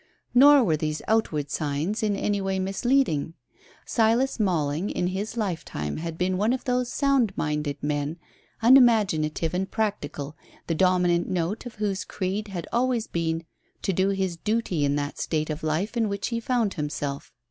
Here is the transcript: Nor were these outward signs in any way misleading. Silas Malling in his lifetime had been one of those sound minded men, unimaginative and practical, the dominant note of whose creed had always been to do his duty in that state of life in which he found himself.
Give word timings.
Nor 0.33 0.63
were 0.63 0.77
these 0.77 1.03
outward 1.07 1.51
signs 1.51 2.01
in 2.01 2.15
any 2.15 2.41
way 2.41 2.57
misleading. 2.57 3.35
Silas 3.85 4.39
Malling 4.39 4.89
in 4.89 5.05
his 5.05 5.37
lifetime 5.37 5.97
had 5.97 6.17
been 6.17 6.39
one 6.39 6.53
of 6.53 6.63
those 6.63 6.91
sound 6.91 7.31
minded 7.37 7.77
men, 7.83 8.17
unimaginative 8.63 9.53
and 9.53 9.69
practical, 9.69 10.35
the 10.65 10.73
dominant 10.73 11.29
note 11.29 11.67
of 11.67 11.75
whose 11.75 12.03
creed 12.03 12.47
had 12.47 12.67
always 12.73 13.05
been 13.05 13.45
to 13.83 13.93
do 13.93 14.09
his 14.09 14.37
duty 14.37 14.83
in 14.85 14.95
that 14.95 15.19
state 15.19 15.51
of 15.51 15.61
life 15.61 15.95
in 15.95 16.09
which 16.09 16.29
he 16.29 16.39
found 16.39 16.73
himself. 16.73 17.31